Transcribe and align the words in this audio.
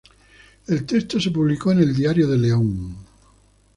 El 0.65 0.83
texto 0.87 1.19
se 1.19 1.29
publicó 1.29 1.71
en 1.71 1.77
el 1.77 1.95
"Diario 1.95 2.27
de 2.27 2.37
León". 2.39 2.97